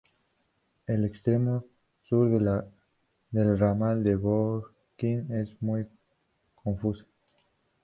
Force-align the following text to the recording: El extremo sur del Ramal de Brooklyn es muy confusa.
El 0.87 1.05
extremo 1.05 1.63
sur 2.01 2.27
del 2.31 3.59
Ramal 3.59 4.03
de 4.03 4.15
Brooklyn 4.15 5.31
es 5.31 5.61
muy 5.61 5.85
confusa. 6.55 7.05